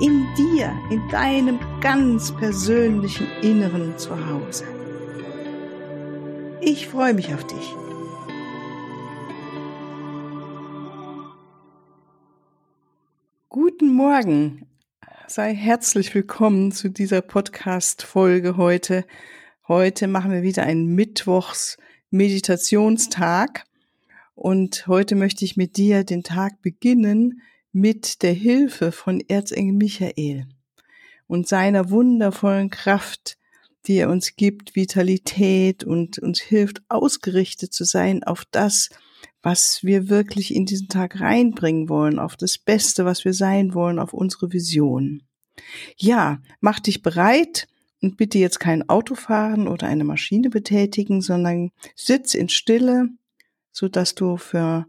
[0.00, 4.64] in dir, in deinem ganz persönlichen Inneren zu Hause.
[6.62, 7.74] Ich freue mich auf dich.
[13.50, 14.66] Guten Morgen,
[15.26, 19.04] sei herzlich willkommen zu dieser Podcast-Folge heute.
[19.68, 23.64] Heute machen wir wieder einen Mittwochs-Meditationstag
[24.34, 30.46] und heute möchte ich mit dir den Tag beginnen mit der Hilfe von Erzengel Michael
[31.26, 33.36] und seiner wundervollen Kraft,
[33.86, 38.90] die er uns gibt, Vitalität und uns hilft, ausgerichtet zu sein auf das,
[39.42, 43.98] was wir wirklich in diesen Tag reinbringen wollen, auf das Beste, was wir sein wollen,
[43.98, 45.22] auf unsere Vision.
[45.96, 47.68] Ja, mach dich bereit
[48.02, 53.08] und bitte jetzt kein Auto fahren oder eine Maschine betätigen, sondern sitz in Stille,
[53.72, 54.86] so dass du für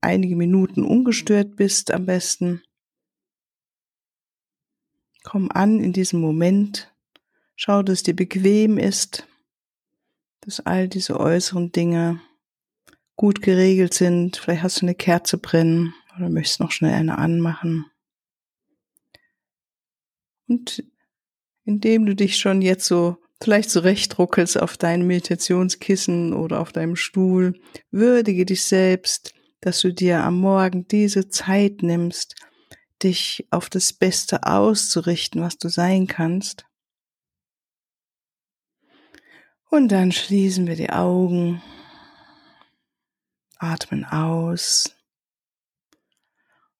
[0.00, 2.62] einige Minuten ungestört bist am besten.
[5.24, 6.94] Komm an in diesem Moment.
[7.56, 9.26] Schau, dass dir bequem ist,
[10.42, 12.20] dass all diese äußeren Dinge
[13.16, 14.36] gut geregelt sind.
[14.36, 17.86] Vielleicht hast du eine Kerze brennen oder möchtest noch schnell eine anmachen.
[20.48, 20.84] Und
[21.64, 27.60] indem du dich schon jetzt so vielleicht zurechtruckelst auf deinem Meditationskissen oder auf deinem Stuhl,
[27.90, 29.34] würdige dich selbst,
[29.66, 32.36] dass du dir am Morgen diese Zeit nimmst,
[33.02, 36.66] dich auf das Beste auszurichten, was du sein kannst.
[39.68, 41.64] Und dann schließen wir die Augen,
[43.58, 44.94] atmen aus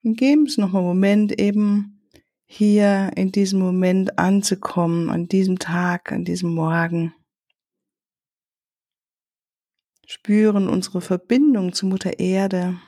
[0.04, 2.08] und geben es noch einen Moment eben
[2.44, 7.12] hier in diesem Moment anzukommen, an diesem Tag, an diesem Morgen
[10.06, 12.80] spüren unsere Verbindung zu Mutter Erde.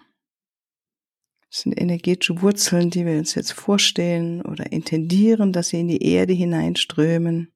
[1.51, 6.03] Das sind energetische Wurzeln, die wir uns jetzt vorstellen oder intendieren, dass sie in die
[6.03, 7.53] Erde hineinströmen,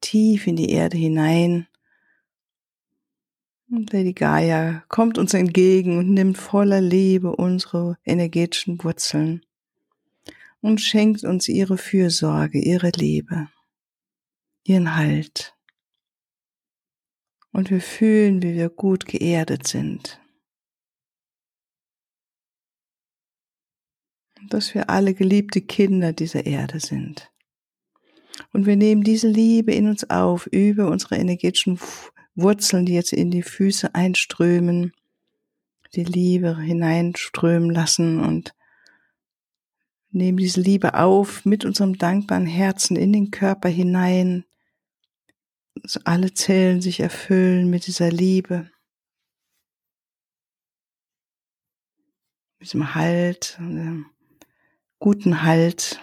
[0.00, 1.66] tief in die Erde hinein.
[3.68, 9.44] Und Lady Gaia kommt uns entgegen und nimmt voller Liebe unsere energetischen Wurzeln
[10.60, 13.48] und schenkt uns ihre Fürsorge, ihre Liebe,
[14.62, 15.55] ihren Halt
[17.56, 20.20] und wir fühlen, wie wir gut geerdet sind.
[24.50, 27.32] Dass wir alle geliebte Kinder dieser Erde sind.
[28.52, 31.80] Und wir nehmen diese Liebe in uns auf über unsere energetischen
[32.34, 34.92] Wurzeln, die jetzt in die Füße einströmen,
[35.94, 38.54] die Liebe hineinströmen lassen und
[40.10, 44.44] nehmen diese Liebe auf mit unserem dankbaren Herzen in den Körper hinein,
[45.82, 48.70] dass alle Zellen sich erfüllen mit dieser Liebe,
[52.58, 54.06] mit dem Halt, dem
[54.98, 56.00] guten Halt.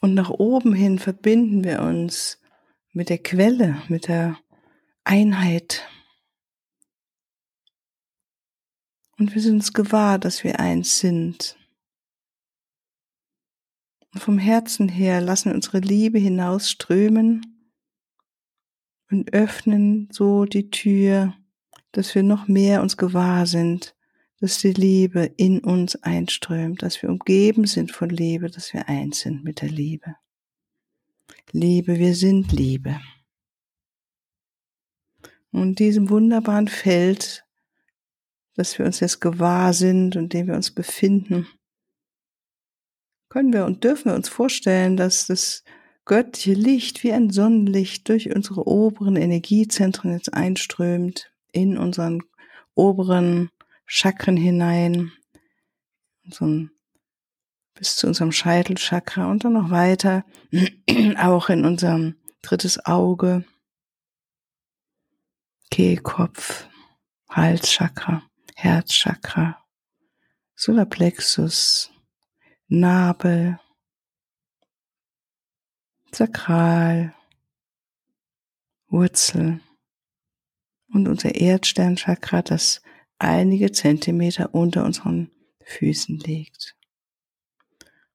[0.00, 2.40] Und nach oben hin verbinden wir uns
[2.92, 4.38] mit der Quelle, mit der
[5.04, 5.88] Einheit.
[9.18, 11.56] Und wir sind uns gewahr, dass wir eins sind.
[14.16, 17.68] Und vom Herzen her lassen unsere Liebe hinausströmen
[19.10, 21.34] und öffnen so die Tür,
[21.92, 23.94] dass wir noch mehr uns gewahr sind,
[24.40, 29.20] dass die Liebe in uns einströmt, dass wir umgeben sind von Liebe, dass wir eins
[29.20, 30.16] sind mit der Liebe.
[31.52, 32.98] Liebe, wir sind Liebe.
[35.52, 37.44] Und diesem wunderbaren Feld,
[38.54, 41.46] dass wir uns jetzt gewahr sind und dem wir uns befinden,
[43.28, 45.64] können wir und dürfen wir uns vorstellen, dass das
[46.04, 52.22] göttliche Licht wie ein Sonnenlicht durch unsere oberen Energiezentren jetzt einströmt, in unseren
[52.74, 53.50] oberen
[53.86, 55.12] Chakren hinein,
[56.24, 56.70] unseren,
[57.74, 60.24] bis zu unserem Scheitelchakra und dann noch weiter,
[61.18, 63.44] auch in unserem drittes Auge,
[65.70, 66.68] Kehlkopf,
[67.28, 68.22] Halschakra,
[68.54, 69.58] Herzchakra,
[70.54, 71.90] Solarplexus,
[72.68, 73.60] Nabel,
[76.12, 77.14] Sakral,
[78.88, 79.60] Wurzel
[80.92, 82.82] und unser Erdsternchakra, das
[83.18, 85.30] einige Zentimeter unter unseren
[85.62, 86.74] Füßen liegt.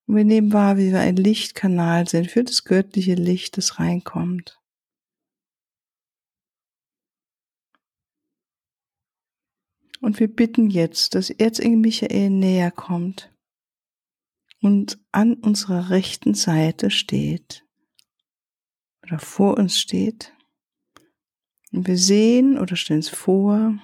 [0.06, 4.60] Und wir nehmen wahr, wie wir ein Lichtkanal sind für das göttliche Licht, das reinkommt.
[10.02, 13.32] Und wir bitten jetzt, dass Erzengel Michael näher kommt
[14.62, 17.66] und an unserer rechten Seite steht
[19.04, 20.34] oder vor uns steht.
[21.72, 23.78] Und wir sehen oder stellen es vor,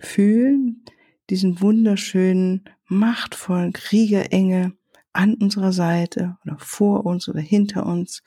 [0.00, 0.84] fühlen
[1.28, 4.76] diesen wunderschönen, machtvollen Kriegerengel
[5.12, 8.22] an unserer Seite oder vor uns oder hinter uns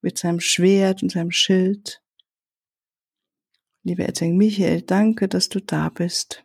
[0.00, 2.02] mit seinem Schwert und seinem Schild.
[3.82, 6.44] Lieber Erzengel Michael, danke, dass du da bist.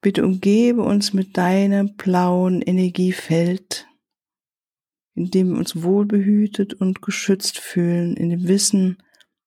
[0.00, 3.88] Bitte umgebe uns mit deinem blauen Energiefeld,
[5.14, 9.02] in dem wir uns wohlbehütet und geschützt fühlen, in dem Wissen,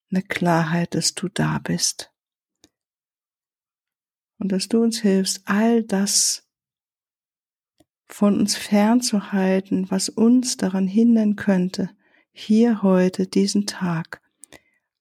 [0.09, 2.11] in der Klarheit, dass du da bist.
[4.39, 6.49] Und dass du uns hilfst, all das
[8.07, 11.91] von uns fernzuhalten, was uns daran hindern könnte,
[12.33, 14.21] hier heute, diesen Tag,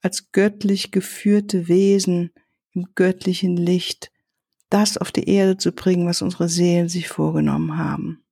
[0.00, 2.32] als göttlich geführte Wesen
[2.72, 4.12] im göttlichen Licht
[4.70, 8.22] das auf die Erde zu bringen, was unsere Seelen sich vorgenommen haben,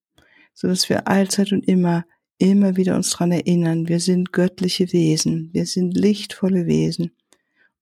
[0.55, 2.07] so dass wir allzeit und immer,
[2.39, 7.13] immer wieder uns dran erinnern, wir sind göttliche Wesen, wir sind lichtvolle Wesen.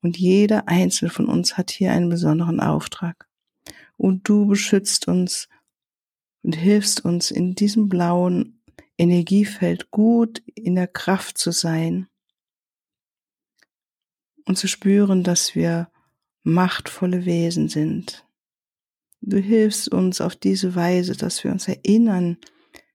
[0.03, 3.27] Und jeder einzelne von uns hat hier einen besonderen Auftrag.
[3.97, 5.49] Und du beschützt uns
[6.43, 8.63] und hilfst uns in diesem blauen
[8.99, 12.09] Energiefeld gut in der Kraft zu sein
[14.45, 15.91] und zu spüren, dass wir
[16.45, 18.26] machtvolle Wesen sind,
[19.29, 22.39] Du hilfst uns auf diese Weise, dass wir uns erinnern,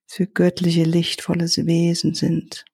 [0.08, 2.64] dass wir göttliche, lichtvolle Wesen sind.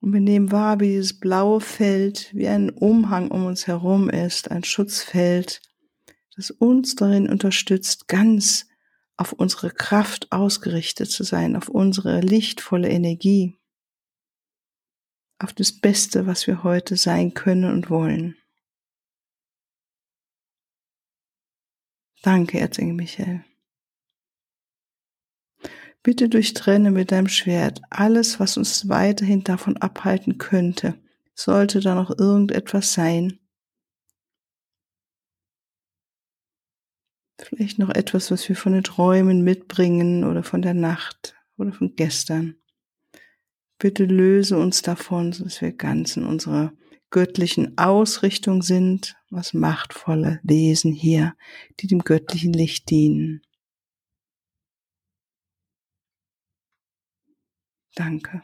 [0.00, 4.50] Und wir nehmen wahr, wie dieses blaue Feld wie ein Umhang um uns herum ist,
[4.50, 5.62] ein Schutzfeld,
[6.36, 8.66] das uns darin unterstützt, ganz
[9.16, 13.56] auf unsere Kraft ausgerichtet zu sein, auf unsere lichtvolle Energie,
[15.38, 18.36] auf das Beste, was wir heute sein können und wollen.
[22.22, 23.44] Danke, Erzengel Michael.
[26.02, 30.98] Bitte durchtrenne mit deinem Schwert alles, was uns weiterhin davon abhalten könnte.
[31.34, 33.38] Sollte da noch irgendetwas sein,
[37.54, 41.94] Vielleicht noch etwas, was wir von den Träumen mitbringen oder von der Nacht oder von
[41.94, 42.56] gestern.
[43.78, 46.72] Bitte löse uns davon, dass wir ganz in unserer
[47.10, 51.36] göttlichen Ausrichtung sind, was machtvolle Wesen hier,
[51.78, 53.42] die dem göttlichen Licht dienen.
[57.94, 58.42] Danke.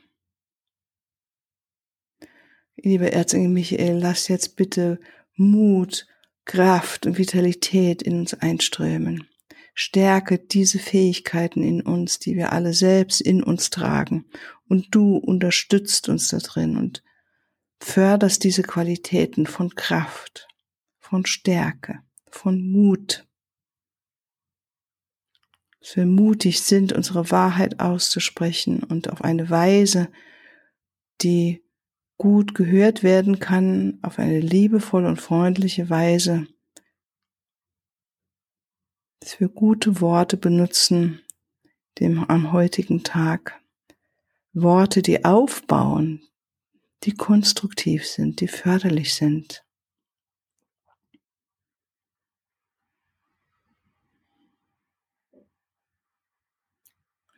[2.76, 5.00] Lieber Erzengel Michael, lass jetzt bitte
[5.34, 6.06] Mut
[6.44, 9.28] Kraft und Vitalität in uns einströmen.
[9.74, 14.26] Stärke diese Fähigkeiten in uns, die wir alle selbst in uns tragen.
[14.68, 17.02] Und du unterstützt uns da drin und
[17.80, 20.48] förderst diese Qualitäten von Kraft,
[20.98, 22.00] von Stärke,
[22.30, 23.26] von Mut.
[25.80, 30.12] Dass wir mutig sind, unsere Wahrheit auszusprechen und auf eine Weise,
[31.22, 31.64] die
[32.20, 36.46] gut gehört werden kann auf eine liebevolle und freundliche Weise,
[39.20, 41.22] dass wir gute Worte benutzen
[41.98, 43.58] dem am heutigen Tag.
[44.52, 46.20] Worte, die aufbauen,
[47.04, 49.64] die konstruktiv sind, die förderlich sind.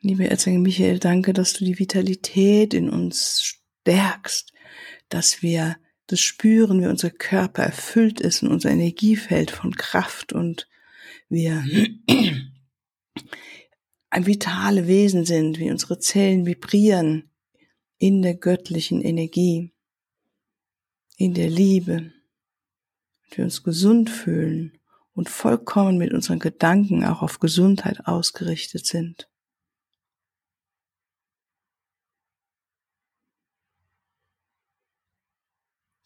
[0.01, 4.53] Liebe Erzengel Michael, danke, dass du die Vitalität in uns stärkst,
[5.09, 5.76] dass wir
[6.07, 10.69] das spüren, wie unser Körper erfüllt ist und unser Energiefeld von Kraft und
[11.29, 11.64] wir
[14.11, 17.31] ein vitale Wesen sind, wie unsere Zellen vibrieren
[17.99, 19.73] in der göttlichen Energie,
[21.17, 22.12] in der Liebe,
[23.25, 24.79] und wir uns gesund fühlen
[25.14, 29.29] und vollkommen mit unseren Gedanken auch auf Gesundheit ausgerichtet sind.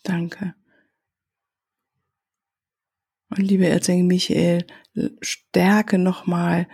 [0.06, 0.54] Danke.
[3.28, 4.64] Und liebe Erzengel Michael,
[5.20, 6.68] stärke nochmal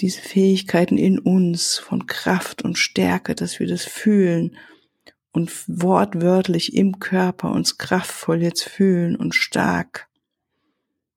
[0.00, 4.56] diese Fähigkeiten in uns von Kraft und Stärke, dass wir das fühlen
[5.30, 10.08] und wortwörtlich im Körper uns kraftvoll jetzt fühlen und stark,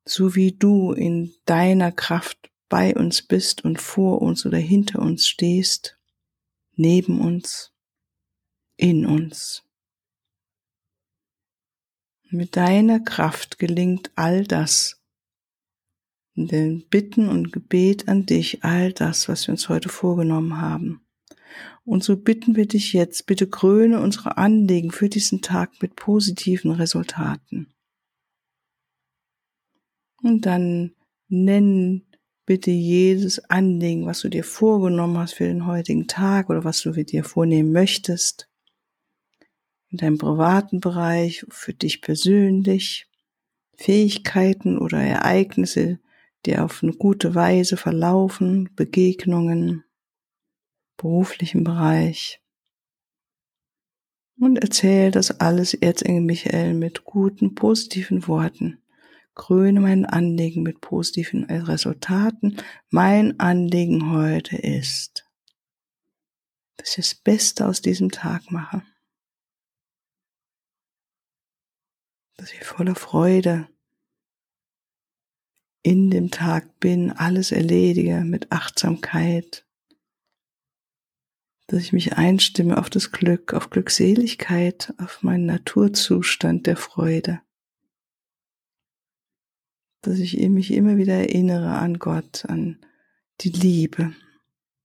[0.05, 5.27] so wie du in deiner Kraft bei uns bist und vor uns oder hinter uns
[5.27, 5.97] stehst,
[6.75, 7.73] neben uns,
[8.75, 9.66] in uns.
[12.29, 15.01] Mit deiner Kraft gelingt all das.
[16.35, 21.01] In den Bitten und Gebet an dich, all das, was wir uns heute vorgenommen haben.
[21.85, 26.71] Und so bitten wir dich jetzt, bitte kröne unsere Anliegen für diesen Tag mit positiven
[26.71, 27.73] Resultaten.
[30.21, 30.95] Und dann
[31.29, 32.05] nenn
[32.45, 36.91] bitte jedes Anliegen, was du dir vorgenommen hast für den heutigen Tag oder was du
[36.91, 38.46] dir vornehmen möchtest.
[39.89, 43.07] In deinem privaten Bereich, für dich persönlich,
[43.75, 45.99] Fähigkeiten oder Ereignisse,
[46.45, 49.83] die auf eine gute Weise verlaufen, Begegnungen,
[50.97, 52.41] beruflichen Bereich.
[54.39, 58.79] Und erzähl das alles Erzengel Michael mit guten, positiven Worten
[59.37, 62.57] kröne mein Anliegen mit positiven Resultaten.
[62.89, 65.25] Mein Anliegen heute ist,
[66.75, 68.81] dass ich das Beste aus diesem Tag mache.
[72.37, 73.67] Dass ich voller Freude
[75.81, 79.65] in dem Tag bin, alles erledige mit Achtsamkeit,
[81.67, 87.41] dass ich mich einstimme auf das Glück, auf Glückseligkeit, auf meinen Naturzustand der Freude.
[90.01, 92.79] Dass ich mich immer wieder erinnere an Gott, an
[93.41, 94.15] die Liebe,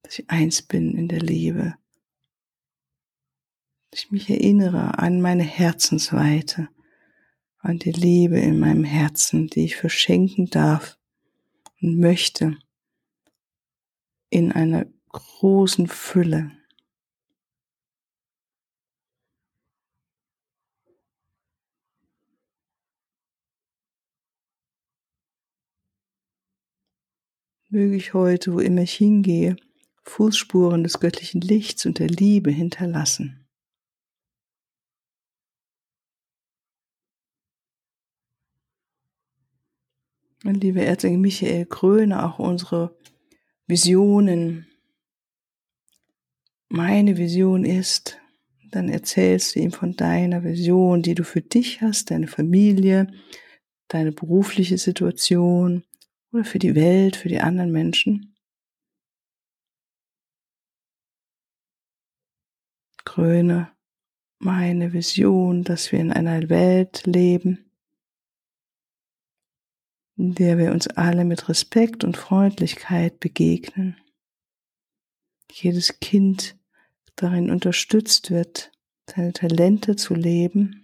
[0.02, 1.76] dass ich eins bin in der Liebe,
[3.90, 6.68] dass ich mich erinnere an meine Herzensweite,
[7.62, 10.98] an die Liebe in meinem Herzen, die ich verschenken darf
[11.80, 12.58] und möchte
[14.30, 16.52] in einer großen Fülle.
[27.72, 29.56] möge ich heute, wo immer ich hingehe,
[30.02, 33.41] Fußspuren des göttlichen Lichts und der Liebe hinterlassen.
[40.44, 42.96] Liebe Erzengel Michael, kröne auch unsere
[43.66, 44.66] Visionen.
[46.68, 48.18] Meine Vision ist,
[48.70, 53.06] dann erzählst du ihm von deiner Vision, die du für dich hast, deine Familie,
[53.88, 55.84] deine berufliche Situation,
[56.32, 58.34] oder für die Welt, für die anderen Menschen.
[63.04, 63.70] Kröne
[64.38, 67.71] meine Vision, dass wir in einer Welt leben,
[70.16, 73.96] in der wir uns alle mit Respekt und Freundlichkeit begegnen.
[75.50, 76.56] Jedes Kind
[77.16, 78.72] darin unterstützt wird,
[79.06, 80.82] seine Talente zu leben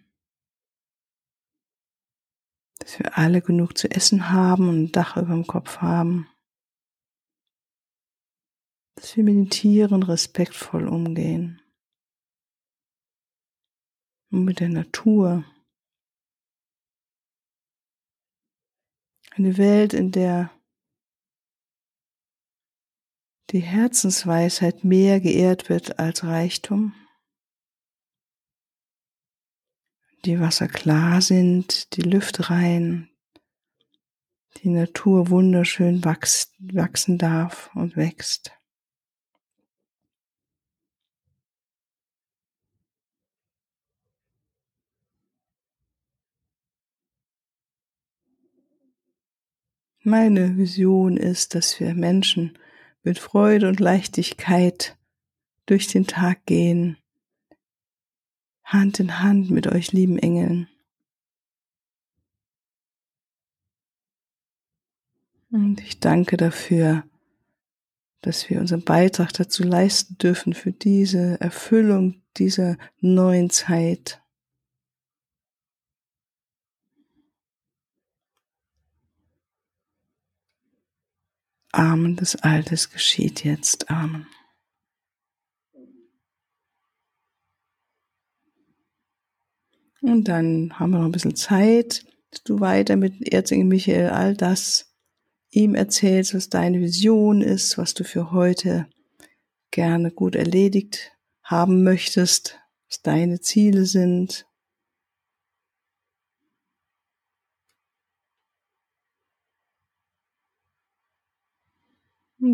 [2.78, 6.28] dass wir alle genug zu essen haben und ein Dach über dem Kopf haben,
[8.94, 11.60] dass wir mit den Tieren respektvoll umgehen
[14.30, 15.44] und mit der Natur.
[19.38, 20.50] Eine Welt, in der
[23.50, 26.92] die Herzensweisheit mehr geehrt wird als Reichtum.
[30.24, 33.08] die Wasser klar sind, die Lüfte rein,
[34.58, 38.57] die Natur wunderschön wachsen darf und wächst.
[50.08, 52.56] Meine Vision ist, dass wir Menschen
[53.02, 54.96] mit Freude und Leichtigkeit
[55.66, 56.96] durch den Tag gehen
[58.64, 60.66] Hand in Hand mit euch lieben Engeln.
[65.50, 67.04] Und ich danke dafür,
[68.22, 74.22] dass wir unseren Beitrag dazu leisten dürfen für diese Erfüllung dieser neuen Zeit.
[81.78, 83.88] Amen des Altes geschieht jetzt.
[83.88, 84.26] Amen.
[90.00, 94.36] Und dann haben wir noch ein bisschen Zeit, dass du weiter mit Erzengel Michael all
[94.36, 94.92] das
[95.50, 98.88] ihm erzählst, was deine Vision ist, was du für heute
[99.70, 101.12] gerne gut erledigt
[101.44, 102.58] haben möchtest,
[102.88, 104.47] was deine Ziele sind.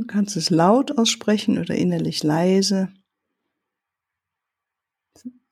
[0.01, 2.93] Du kannst es laut aussprechen oder innerlich leise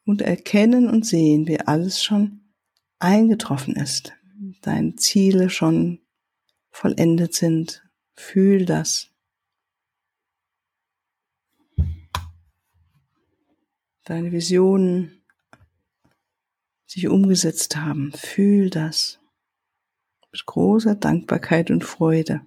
[0.04, 2.40] und erkennen und sehen, wie alles schon
[2.98, 4.12] eingetroffen ist,
[4.62, 6.00] deine Ziele schon
[6.70, 7.88] vollendet sind.
[8.14, 9.10] Fühl das.
[14.04, 15.22] Deine Visionen
[16.86, 18.12] sich umgesetzt haben.
[18.12, 19.20] Fühl das
[20.32, 22.44] mit großer Dankbarkeit und Freude.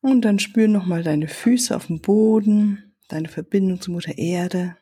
[0.00, 4.76] Und dann spür nochmal deine Füße auf dem Boden, deine Verbindung zu Mutter Erde,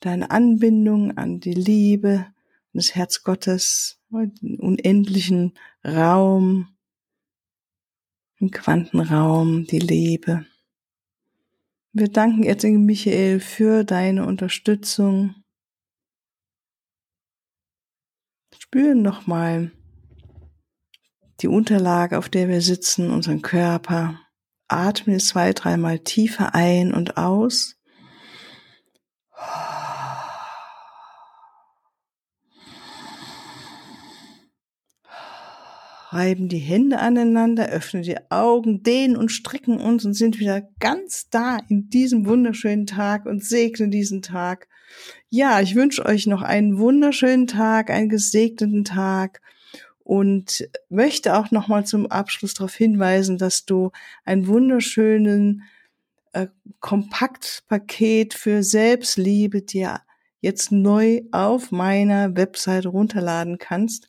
[0.00, 2.26] deine Anbindung an die Liebe
[2.72, 6.68] das Herz Gottes, den unendlichen Raum,
[8.38, 10.46] im Quantenraum, die Liebe.
[11.92, 15.34] Wir danken Erzengel Michael für deine Unterstützung.
[18.58, 19.70] Spüren nochmal
[21.42, 24.20] die Unterlage, auf der wir sitzen, unseren Körper.
[24.68, 27.76] Atme zwei, dreimal tiefer ein und aus.
[36.12, 41.28] reiben die Hände aneinander, öffnen die Augen, dehnen und strecken uns und sind wieder ganz
[41.30, 44.68] da in diesem wunderschönen Tag und segnen diesen Tag.
[45.30, 49.40] Ja, ich wünsche euch noch einen wunderschönen Tag, einen gesegneten Tag
[50.12, 53.92] und möchte auch noch mal zum Abschluss darauf hinweisen, dass du
[54.26, 55.62] einen wunderschönen
[56.34, 56.48] äh,
[56.80, 60.02] Kompaktpaket für Selbstliebe dir
[60.42, 64.06] jetzt neu auf meiner Webseite runterladen kannst.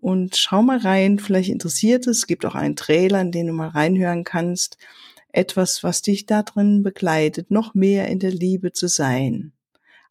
[0.00, 2.20] Und schau mal rein, vielleicht interessiert es.
[2.20, 4.78] Es gibt auch einen Trailer, in den du mal reinhören kannst.
[5.28, 9.52] Etwas, was dich da drin begleitet, noch mehr in der Liebe zu sein.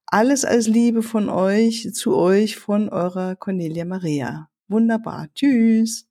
[0.06, 4.48] Alles als Liebe von euch, zu euch, von eurer Cornelia Maria.
[4.74, 5.30] Wunderbar.
[5.36, 6.08] Tschüss.